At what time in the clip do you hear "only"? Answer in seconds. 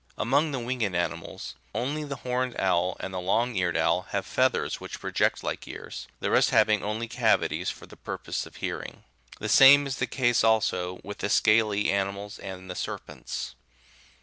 1.75-2.03, 6.81-7.07